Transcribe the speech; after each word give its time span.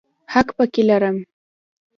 حق 0.33 0.47
پکې 0.57 0.81
لرم. 0.89 1.17